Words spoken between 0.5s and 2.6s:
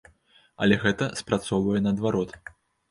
Але гэта спрацоўвае наадварот.